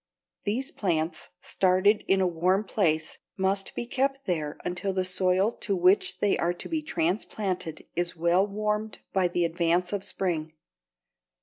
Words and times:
These 0.45 0.71
plants, 0.71 1.29
started 1.41 2.03
in 2.07 2.21
a 2.21 2.27
warm 2.27 2.63
place, 2.63 3.19
must 3.37 3.75
be 3.75 3.85
kept 3.85 4.25
there 4.25 4.57
until 4.65 4.93
the 4.93 5.05
soil 5.05 5.51
to 5.51 5.75
which 5.75 6.17
they 6.21 6.35
are 6.39 6.53
to 6.55 6.67
be 6.67 6.81
transplanted 6.81 7.85
is 7.95 8.15
well 8.17 8.47
warmed 8.47 8.97
by 9.13 9.27
the 9.27 9.45
advance 9.45 9.93
of 9.93 10.03
spring. 10.03 10.53